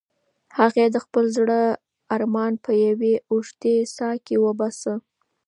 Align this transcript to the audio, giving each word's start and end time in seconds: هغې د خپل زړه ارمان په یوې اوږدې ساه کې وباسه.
هغې 0.57 0.85
د 0.89 0.97
خپل 1.05 1.25
زړه 1.37 1.59
ارمان 2.15 2.53
په 2.65 2.71
یوې 2.85 3.13
اوږدې 3.31 3.75
ساه 3.95 4.15
کې 4.25 4.35
وباسه. 4.45 4.93